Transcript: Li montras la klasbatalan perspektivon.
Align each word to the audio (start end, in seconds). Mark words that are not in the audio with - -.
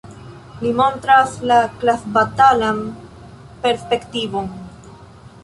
Li 0.61 0.69
montras 0.77 1.35
la 1.51 1.57
klasbatalan 1.83 2.81
perspektivon. 3.67 4.51